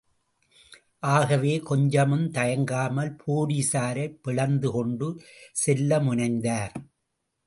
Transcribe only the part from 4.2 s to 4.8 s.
பிளந்து